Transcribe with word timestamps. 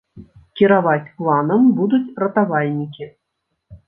Кіраваць 0.59 1.11
планам 1.19 1.67
будуць 1.79 2.15
ратавальнікі. 2.23 3.03